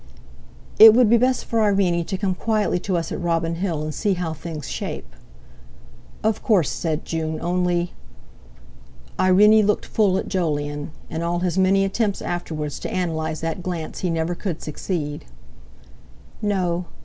"It 0.79 0.95
would 0.95 1.11
be 1.11 1.17
best 1.17 1.45
for 1.45 1.61
Irene 1.61 2.05
to 2.05 2.17
come 2.17 2.33
quietly 2.33 2.79
to 2.79 2.97
us 2.97 3.11
at 3.11 3.21
Robin 3.21 3.53
Hill, 3.53 3.83
and 3.83 3.93
see 3.93 4.15
how 4.15 4.33
things 4.33 4.67
shape." 4.67 5.15
"Of 6.23 6.41
course," 6.41 6.71
said 6.71 7.05
June; 7.05 7.39
"only...." 7.39 7.93
Irene 9.19 9.63
looked 9.67 9.85
full 9.85 10.17
at 10.17 10.27
Jolyon—in 10.27 11.21
all 11.21 11.37
his 11.41 11.59
many 11.59 11.85
attempts 11.85 12.19
afterwards 12.23 12.79
to 12.79 12.91
analyze 12.91 13.41
that 13.41 13.61
glance 13.61 13.99
he 13.99 14.09
never 14.09 14.33
could 14.33 14.63
succeed. 14.63 15.25
"No! 16.41 16.85